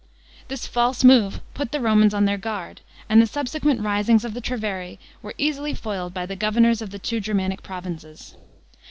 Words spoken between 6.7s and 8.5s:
of the two Germanic provinces.